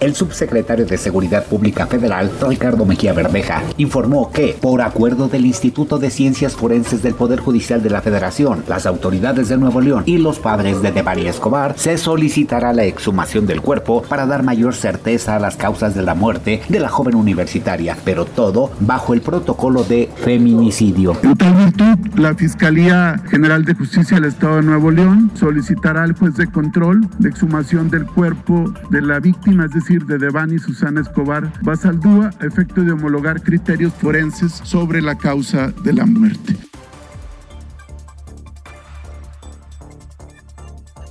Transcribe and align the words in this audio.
El 0.00 0.14
subsecretario 0.14 0.86
de 0.86 0.98
Seguridad 0.98 1.46
Pública 1.46 1.86
Federal, 1.86 2.30
Ricardo 2.46 2.84
Mejía 2.84 3.12
Verdeja, 3.12 3.62
informó 3.78 4.30
que, 4.30 4.56
por 4.60 4.82
acuerdo 4.82 5.28
del 5.28 5.46
Instituto 5.46 5.98
de 5.98 6.10
Ciencias 6.10 6.54
Forenses 6.54 7.02
del 7.02 7.14
Poder 7.14 7.40
Judicial 7.40 7.82
de 7.82 7.90
la 7.90 8.02
Federación, 8.02 8.64
las 8.68 8.86
autoridades 8.86 9.48
de 9.48 9.56
Nuevo 9.56 9.80
León 9.80 10.02
y 10.06 10.18
los 10.18 10.38
padres 10.38 10.82
de 10.82 10.92
Devani 10.92 11.26
Escobar, 11.26 11.74
se 11.76 11.96
solicitará 11.96 12.72
la 12.72 12.84
exhumación 12.84 13.46
del 13.46 13.60
cuerpo 13.60 14.02
para 14.02 14.26
dar 14.26 14.42
mayor 14.42 14.74
certeza 14.74 15.36
a 15.36 15.38
las 15.38 15.56
causas 15.56 15.94
de 15.94 16.02
la 16.02 16.14
muerte 16.14 16.62
de 16.68 16.80
la 16.80 16.88
joven 16.88 17.14
universitaria, 17.14 17.96
pero 18.04 18.24
todo 18.24 18.70
bajo 18.80 19.14
el 19.14 19.20
protocolo 19.20 19.84
de 19.84 20.10
feminicidio. 20.16 21.16
En 21.22 21.36
tal 21.36 21.54
virtud, 21.54 22.18
la 22.18 22.34
Fiscalía 22.34 23.20
General 23.30 23.64
de 23.64 23.74
Justicia 23.74 24.16
del 24.16 24.26
Estado 24.26 24.56
de 24.56 24.62
Nuevo 24.62 24.90
León 24.90 25.30
solicitará 25.34 26.02
al 26.02 26.14
juez 26.14 26.34
de 26.36 26.46
control 26.46 27.08
de 27.18 27.28
exhumación 27.28 27.90
del 27.90 28.06
cuerpo 28.06 28.72
de 28.90 29.00
la 29.00 29.20
víctima, 29.20 29.64
es 29.64 29.72
decir, 29.72 29.93
de 30.02 30.18
Devani 30.18 30.58
Susana 30.58 31.00
Escobar 31.00 31.52
Basaldúa 31.62 32.30
a 32.40 32.46
efecto 32.46 32.82
de 32.82 32.92
homologar 32.92 33.40
criterios 33.42 33.92
forenses 33.94 34.52
sobre 34.64 35.00
la 35.00 35.16
causa 35.16 35.72
de 35.84 35.92
la 35.92 36.06
muerte. 36.06 36.63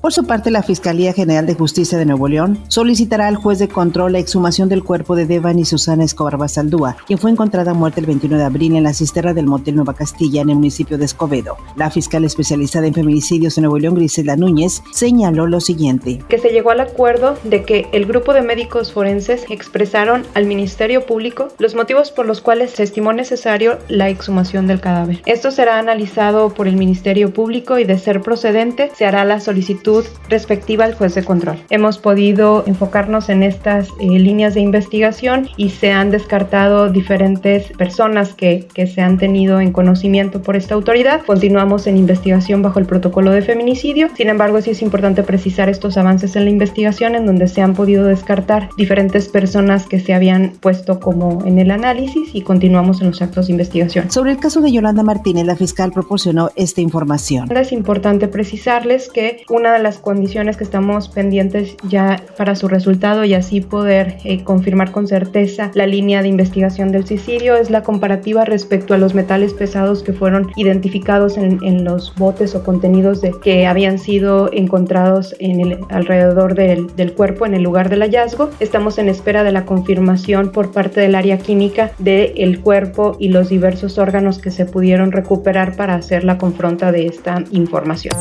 Por 0.03 0.11
su 0.11 0.25
parte, 0.25 0.51
la 0.51 0.63
Fiscalía 0.63 1.13
General 1.13 1.45
de 1.45 1.53
Justicia 1.53 1.97
de 1.97 2.05
Nuevo 2.05 2.27
León 2.27 2.59
solicitará 2.67 3.29
al 3.29 3.37
juez 3.37 3.57
de 3.57 3.69
control 3.69 4.11
la 4.11 4.19
exhumación 4.19 4.67
del 4.67 4.83
cuerpo 4.83 5.15
de 5.15 5.25
Devan 5.25 5.59
y 5.59 5.63
Susana 5.63 6.03
Escobar 6.03 6.35
Basaldúa, 6.35 6.97
quien 7.07 7.17
fue 7.17 7.31
encontrada 7.31 7.73
muerta 7.73 8.01
el 8.01 8.07
21 8.07 8.37
de 8.37 8.43
abril 8.43 8.75
en 8.75 8.83
la 8.83 8.93
cisterna 8.93 9.33
del 9.33 9.45
motel 9.45 9.77
Nueva 9.77 9.93
Castilla 9.93 10.41
en 10.41 10.49
el 10.49 10.55
municipio 10.55 10.97
de 10.97 11.05
Escobedo. 11.05 11.55
La 11.77 11.89
fiscal 11.89 12.25
especializada 12.25 12.85
en 12.85 12.93
feminicidios 12.93 13.55
de 13.55 13.61
Nuevo 13.61 13.79
León, 13.79 13.95
Grisela 13.95 14.35
Núñez, 14.35 14.83
señaló 14.91 15.47
lo 15.47 15.61
siguiente. 15.61 16.19
Que 16.27 16.37
se 16.37 16.49
llegó 16.49 16.71
al 16.71 16.81
acuerdo 16.81 17.37
de 17.45 17.63
que 17.63 17.87
el 17.93 18.05
grupo 18.05 18.33
de 18.33 18.41
médicos 18.41 18.91
forenses 18.91 19.45
expresaron 19.49 20.23
al 20.33 20.47
Ministerio 20.47 21.05
Público 21.05 21.47
los 21.59 21.75
motivos 21.75 22.11
por 22.11 22.25
los 22.25 22.41
cuales 22.41 22.71
se 22.71 22.83
estimó 22.83 23.13
necesario 23.13 23.77
la 23.87 24.09
exhumación 24.09 24.67
del 24.67 24.81
cadáver. 24.81 25.21
Esto 25.25 25.49
será 25.49 25.79
analizado 25.79 26.53
por 26.53 26.67
el 26.67 26.75
Ministerio 26.75 27.33
Público 27.33 27.79
y 27.79 27.85
de 27.85 27.97
ser 27.97 28.21
procedente 28.21 28.91
se 28.97 29.05
hará 29.05 29.23
la 29.23 29.39
solicitud 29.39 29.92
respectiva 30.29 30.85
al 30.85 30.95
juez 30.95 31.15
de 31.15 31.23
control. 31.23 31.57
Hemos 31.69 31.97
podido 31.97 32.63
enfocarnos 32.65 33.29
en 33.29 33.43
estas 33.43 33.89
eh, 33.99 34.07
líneas 34.07 34.53
de 34.53 34.61
investigación 34.61 35.49
y 35.57 35.69
se 35.69 35.91
han 35.91 36.11
descartado 36.11 36.89
diferentes 36.89 37.71
personas 37.77 38.33
que, 38.33 38.67
que 38.73 38.87
se 38.87 39.01
han 39.01 39.17
tenido 39.17 39.59
en 39.59 39.71
conocimiento 39.71 40.41
por 40.41 40.55
esta 40.55 40.75
autoridad. 40.75 41.21
Continuamos 41.25 41.87
en 41.87 41.97
investigación 41.97 42.61
bajo 42.61 42.79
el 42.79 42.85
protocolo 42.85 43.31
de 43.31 43.41
feminicidio. 43.41 44.09
Sin 44.15 44.29
embargo, 44.29 44.61
sí 44.61 44.71
es 44.71 44.81
importante 44.81 45.23
precisar 45.23 45.69
estos 45.69 45.97
avances 45.97 46.35
en 46.35 46.45
la 46.45 46.49
investigación 46.51 47.15
en 47.15 47.25
donde 47.25 47.47
se 47.47 47.61
han 47.61 47.73
podido 47.73 48.05
descartar 48.05 48.69
diferentes 48.77 49.27
personas 49.27 49.85
que 49.85 49.99
se 49.99 50.13
habían 50.13 50.53
puesto 50.59 50.99
como 50.99 51.43
en 51.45 51.59
el 51.59 51.71
análisis 51.71 52.33
y 52.33 52.41
continuamos 52.41 53.01
en 53.01 53.07
los 53.07 53.21
actos 53.21 53.47
de 53.47 53.53
investigación. 53.53 54.11
Sobre 54.11 54.31
el 54.31 54.37
caso 54.37 54.61
de 54.61 54.71
Yolanda 54.71 55.03
Martínez, 55.03 55.45
la 55.45 55.55
fiscal 55.55 55.91
proporcionó 55.91 56.49
esta 56.55 56.81
información. 56.81 57.55
Es 57.55 57.71
importante 57.71 58.27
precisarles 58.27 59.09
que 59.09 59.43
una 59.49 59.73
de 59.73 59.79
las 59.83 59.99
condiciones 59.99 60.57
que 60.57 60.63
estamos 60.63 61.09
pendientes 61.09 61.75
ya 61.87 62.23
para 62.37 62.55
su 62.55 62.67
resultado 62.67 63.23
y 63.25 63.33
así 63.33 63.61
poder 63.61 64.17
eh, 64.23 64.43
confirmar 64.43 64.91
con 64.91 65.07
certeza 65.07 65.71
la 65.73 65.85
línea 65.85 66.21
de 66.21 66.29
investigación 66.29 66.91
del 66.91 67.05
suicidio 67.05 67.55
es 67.55 67.69
la 67.69 67.83
comparativa 67.83 68.45
respecto 68.45 68.93
a 68.93 68.97
los 68.97 69.13
metales 69.13 69.53
pesados 69.53 70.03
que 70.03 70.13
fueron 70.13 70.51
identificados 70.55 71.37
en, 71.37 71.63
en 71.63 71.83
los 71.83 72.15
botes 72.15 72.55
o 72.55 72.63
contenidos 72.63 73.21
de, 73.21 73.33
que 73.43 73.67
habían 73.67 73.99
sido 73.99 74.49
encontrados 74.51 75.35
en 75.39 75.59
el, 75.59 75.79
alrededor 75.89 76.55
del, 76.55 76.87
del 76.95 77.13
cuerpo 77.13 77.45
en 77.45 77.53
el 77.53 77.63
lugar 77.63 77.89
del 77.89 78.01
hallazgo. 78.01 78.49
Estamos 78.59 78.97
en 78.97 79.09
espera 79.09 79.43
de 79.43 79.51
la 79.51 79.65
confirmación 79.65 80.51
por 80.51 80.71
parte 80.71 81.01
del 81.01 81.15
área 81.15 81.37
química 81.37 81.91
del 81.99 82.33
el 82.37 82.61
cuerpo 82.61 83.17
y 83.19 83.29
los 83.29 83.49
diversos 83.49 83.97
órganos 83.97 84.39
que 84.39 84.51
se 84.51 84.65
pudieron 84.65 85.11
recuperar 85.11 85.75
para 85.75 85.95
hacer 85.95 86.23
la 86.23 86.37
confronta 86.37 86.91
de 86.91 87.07
esta 87.07 87.43
información. 87.51 88.15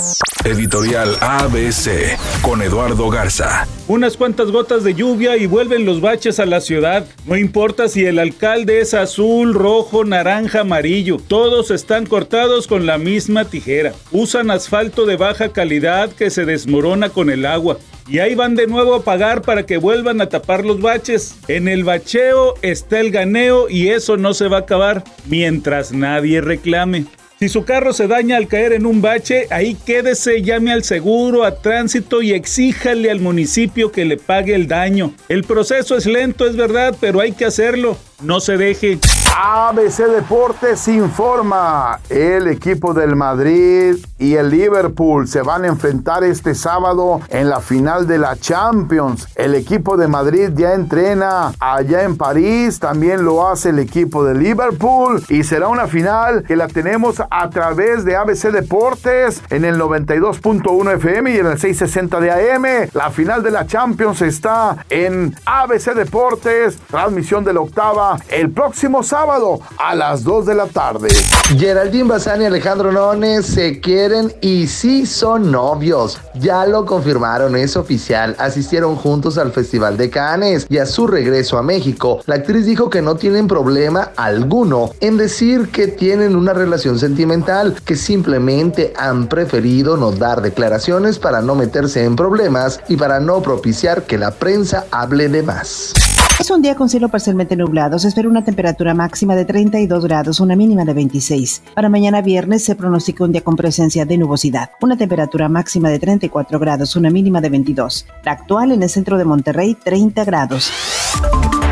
Editorial 0.45 1.17
ABC 1.21 2.19
con 2.43 2.63
Eduardo 2.63 3.09
Garza. 3.11 3.69
Unas 3.87 4.17
cuantas 4.17 4.51
gotas 4.51 4.83
de 4.83 4.93
lluvia 4.93 5.37
y 5.37 5.47
vuelven 5.47 5.85
los 5.85 6.01
baches 6.01 6.41
a 6.41 6.47
la 6.47 6.61
ciudad. 6.61 7.07
No 7.27 7.37
importa 7.37 7.87
si 7.87 8.05
el 8.07 8.19
alcalde 8.19 8.81
es 8.81 8.93
azul, 8.93 9.55
rojo, 9.55 10.05
naranja, 10.05 10.63
amarillo. 10.63 11.19
Todos 11.19 11.71
están 11.71 12.07
cortados 12.07 12.67
con 12.67 12.87
la 12.87 12.99
misma 12.99 13.45
tijera. 13.45 13.93
Usan 14.11 14.51
asfalto 14.51 15.07
de 15.07 15.15
baja 15.15 15.53
calidad 15.53 16.11
que 16.11 16.29
se 16.29 16.45
desmorona 16.45 17.11
con 17.11 17.31
el 17.31 17.47
agua. 17.47 17.79
Y 18.09 18.19
ahí 18.19 18.35
van 18.35 18.57
de 18.57 18.67
nuevo 18.67 18.97
a 18.97 19.05
pagar 19.05 19.43
para 19.43 19.65
que 19.65 19.77
vuelvan 19.77 20.21
a 20.21 20.29
tapar 20.29 20.65
los 20.65 20.81
baches. 20.81 21.37
En 21.47 21.69
el 21.69 21.85
bacheo 21.85 22.55
está 22.63 22.99
el 22.99 23.13
ganeo 23.13 23.71
y 23.71 23.91
eso 23.91 24.17
no 24.17 24.35
se 24.35 24.49
va 24.49 24.57
a 24.57 24.61
acabar 24.61 25.05
mientras 25.29 25.93
nadie 25.93 26.41
reclame. 26.41 27.07
Si 27.43 27.49
su 27.49 27.65
carro 27.65 27.93
se 27.93 28.07
daña 28.07 28.37
al 28.37 28.47
caer 28.47 28.73
en 28.73 28.87
un 28.87 29.03
bache, 29.03 29.49
ahí 29.51 29.75
quédese, 29.75 30.43
llame 30.43 30.71
al 30.71 30.85
seguro, 30.85 31.43
a 31.43 31.57
tránsito 31.57 32.23
y 32.23 32.31
exíjale 32.31 33.11
al 33.11 33.19
municipio 33.19 33.91
que 33.91 34.05
le 34.05 34.17
pague 34.17 34.55
el 34.55 34.69
daño. 34.69 35.13
El 35.29 35.43
proceso 35.43 35.97
es 35.97 36.07
lento, 36.07 36.47
es 36.47 36.55
verdad, 36.55 36.95
pero 37.01 37.19
hay 37.19 37.33
que 37.33 37.45
hacerlo. 37.45 37.99
No 38.23 38.39
se 38.39 38.57
deje. 38.57 39.01
ABC 39.35 40.09
Deportes 40.09 40.87
informa. 40.89 41.99
El 42.11 42.49
equipo 42.49 42.93
del 42.93 43.17
Madrid 43.17 43.97
y 44.19 44.35
el 44.35 44.51
Liverpool 44.51 45.27
se 45.27 45.41
van 45.41 45.65
a 45.65 45.69
enfrentar 45.69 46.23
este 46.23 46.55
sábado 46.55 47.21
en 47.29 47.49
la 47.49 47.61
final 47.61 48.07
de 48.07 48.19
la 48.19 48.37
Champions. 48.37 49.27
El 49.35 49.55
equipo 49.55 49.97
de 49.97 50.07
Madrid 50.07 50.51
ya 50.55 50.75
entrena 50.75 51.53
allá 51.59 52.03
en 52.03 52.19
París, 52.19 52.79
también 52.79 53.25
lo 53.25 53.49
hace 53.49 53.71
el 53.71 53.79
equipo 53.79 54.23
de 54.23 54.35
Liverpool 54.35 55.23
y 55.29 55.45
será 55.45 55.69
una 55.69 55.87
final 55.87 56.45
que 56.45 56.55
la 56.55 56.69
tenemos 56.69 57.23
a 57.31 57.51
través 57.51 58.05
de 58.05 58.17
ABC 58.17 58.53
Deportes 58.53 59.43
en 59.49 59.65
el 59.65 59.81
92.1 59.81 60.95
FM 60.97 61.31
y 61.33 61.39
en 61.39 61.47
el 61.47 61.59
660 61.59 62.21
de 62.21 62.53
AM. 62.53 62.91
La 62.93 63.11
final 63.11 63.43
de 63.43 63.51
la 63.51 63.67
Champions 63.67 64.21
está 64.21 64.85
en 64.91 65.35
ABC 65.47 65.95
Deportes, 65.95 66.77
transmisión 66.89 67.45
de 67.45 67.55
la 67.55 67.61
octava 67.61 68.19
el 68.29 68.51
próximo 68.51 69.03
sábado 69.23 69.61
a 69.79 69.95
las 69.95 70.25
2 70.25 70.47
de 70.47 70.55
la 70.57 70.67
tarde. 70.67 71.09
Geraldine 71.57 72.09
Bazán 72.09 72.43
y 72.43 72.47
Alejandro 72.47 72.91
Nones 72.91 73.47
se 73.47 73.79
quieren 73.79 74.35
y 74.41 74.67
sí 74.67 75.07
son 75.07 75.53
novios. 75.53 76.19
Ya 76.35 76.67
lo 76.67 76.85
confirmaron, 76.85 77.55
es 77.55 77.77
oficial. 77.77 78.35
Asistieron 78.41 78.97
juntos 78.97 79.39
al 79.39 79.53
Festival 79.53 79.97
de 79.97 80.11
Cannes 80.11 80.67
y 80.69 80.79
a 80.79 80.87
su 80.87 81.07
regreso 81.07 81.57
a 81.57 81.63
México, 81.63 82.21
la 82.27 82.35
actriz 82.35 82.67
dijo 82.67 82.91
que 82.91 83.01
no 83.01 83.15
tienen 83.15 83.47
problema 83.47 84.11
alguno 84.17 84.91
en 84.99 85.19
decir 85.19 85.69
que 85.69 85.87
tienen 85.87 86.35
una 86.35 86.53
relación 86.53 86.99
sentimental, 86.99 87.77
que 87.85 87.95
simplemente 87.95 88.93
han 88.99 89.29
preferido 89.29 89.97
no 89.97 90.11
dar 90.11 90.43
declaraciones 90.43 91.21
para 91.21 91.41
no 91.43 91.55
meterse 91.55 92.03
en 92.03 92.17
problemas 92.17 92.81
y 92.89 92.97
para 92.97 93.21
no 93.21 93.41
propiciar 93.41 94.03
que 94.03 94.19
la 94.19 94.33
prensa 94.33 94.87
hable 94.91 95.29
de 95.29 95.45
más. 95.45 96.12
Es 96.41 96.51
un 96.51 96.61
día 96.61 96.75
con 96.75 96.89
cielo 96.89 97.09
parcialmente 97.09 97.55
nublado. 97.57 97.99
Se 97.99 98.09
espera 98.09 98.29
una 98.29 98.45
temperatura 98.45 98.95
máxima 98.95 99.37
de 99.37 99.45
32 99.45 100.05
grados, 100.05 100.41
una 100.41 100.57
mínima 100.57 100.85
de 100.85 100.93
26. 100.93 101.63
Para 101.75 101.89
mañana 101.89 102.21
viernes 102.21 102.65
se 102.65 102.75
pronostica 102.75 103.25
un 103.25 103.33
día 103.33 103.43
con 103.43 103.55
presencia 103.55 104.05
de 104.05 104.19
nubosidad. 104.19 104.71
Una 104.81 104.97
temperatura 104.97 105.49
máxima 105.49 105.89
de 105.89 105.99
34 105.99 106.59
grados, 106.59 106.97
una 106.97 107.11
mínima 107.11 107.41
de 107.41 107.49
22. 107.49 108.07
La 108.25 108.33
actual 108.33 108.73
en 108.73 108.83
el 108.83 108.89
centro 108.89 109.19
de 109.19 109.25
Monterrey, 109.25 109.77
30 109.77 110.25
grados. 110.25 110.73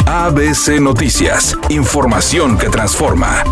ABC 0.06 0.81
Noticias. 0.81 1.56
Información 1.69 2.59
que 2.59 2.69
transforma. 2.69 3.44